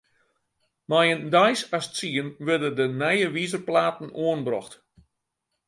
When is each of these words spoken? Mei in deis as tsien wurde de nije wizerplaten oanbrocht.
Mei 0.89 1.07
in 1.15 1.21
deis 1.33 1.59
as 1.77 1.85
tsien 1.95 2.29
wurde 2.45 2.69
de 2.77 2.87
nije 3.01 3.27
wizerplaten 3.35 4.09
oanbrocht. 4.23 4.73